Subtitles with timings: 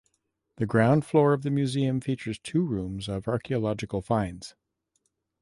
[0.55, 4.55] The ground floor of the museum features two rooms of archaeological finds.